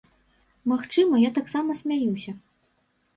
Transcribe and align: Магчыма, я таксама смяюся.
Магчыма, 0.71 1.19
я 1.23 1.31
таксама 1.37 1.75
смяюся. 1.83 2.31